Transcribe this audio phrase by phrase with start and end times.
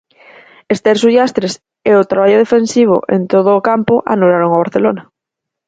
[0.73, 1.53] Ester Sullastres
[1.89, 5.03] e o traballo defensivo en todo o campo anularon ao Barcelona.